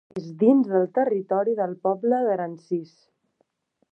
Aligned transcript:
És 0.19 0.29
dins 0.37 0.69
del 0.71 0.87
territori 0.95 1.53
del 1.59 1.77
poble 1.85 2.23
d'Aransís. 2.29 2.93